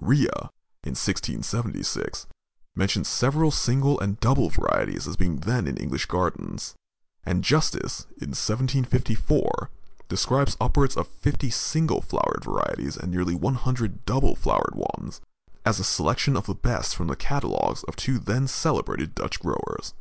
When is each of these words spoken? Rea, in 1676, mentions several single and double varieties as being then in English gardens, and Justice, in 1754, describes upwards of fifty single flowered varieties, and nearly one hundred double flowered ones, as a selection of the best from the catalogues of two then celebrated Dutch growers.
Rea, 0.00 0.28
in 0.84 0.94
1676, 0.94 2.26
mentions 2.76 3.08
several 3.08 3.50
single 3.50 3.98
and 3.98 4.20
double 4.20 4.48
varieties 4.48 5.08
as 5.08 5.16
being 5.16 5.38
then 5.40 5.66
in 5.66 5.76
English 5.76 6.06
gardens, 6.06 6.76
and 7.24 7.42
Justice, 7.42 8.02
in 8.12 8.28
1754, 8.28 9.68
describes 10.08 10.56
upwards 10.60 10.96
of 10.96 11.08
fifty 11.08 11.50
single 11.50 12.00
flowered 12.02 12.44
varieties, 12.44 12.96
and 12.96 13.10
nearly 13.10 13.34
one 13.34 13.54
hundred 13.56 14.04
double 14.06 14.36
flowered 14.36 14.76
ones, 14.76 15.20
as 15.66 15.80
a 15.80 15.82
selection 15.82 16.36
of 16.36 16.46
the 16.46 16.54
best 16.54 16.94
from 16.94 17.08
the 17.08 17.16
catalogues 17.16 17.82
of 17.82 17.96
two 17.96 18.20
then 18.20 18.46
celebrated 18.46 19.12
Dutch 19.16 19.40
growers. 19.40 19.94